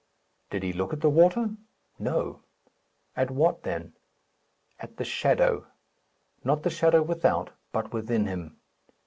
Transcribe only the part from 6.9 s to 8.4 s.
without, but within